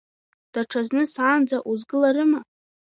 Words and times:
Даҽазны 0.53 1.03
саанӡа 1.13 1.57
узгыларыма? 1.71 2.39